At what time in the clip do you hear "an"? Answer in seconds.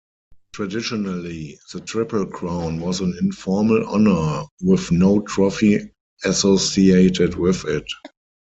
3.01-3.15